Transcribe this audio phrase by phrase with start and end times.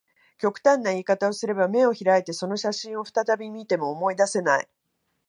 [0.39, 4.67] 極端な言い方をすれば、眼を開いてその写真を再び見ても、思い出せない